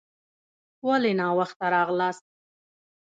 ولي 0.85 1.11
ناوخته 1.19 1.65
راغلاست؟ 1.75 2.25